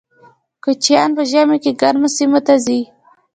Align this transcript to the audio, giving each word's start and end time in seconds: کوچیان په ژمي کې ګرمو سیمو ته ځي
کوچیان 0.63 1.09
په 1.17 1.23
ژمي 1.31 1.57
کې 1.63 1.71
ګرمو 1.81 2.09
سیمو 2.15 2.39
ته 2.45 2.53
ځي 2.65 2.79